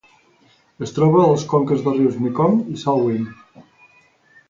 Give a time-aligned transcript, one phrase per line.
[0.85, 3.33] Es troba a les conques dels rius Mekong i Salween.